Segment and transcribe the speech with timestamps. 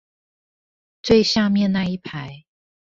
[1.03, 2.45] 最下面那一排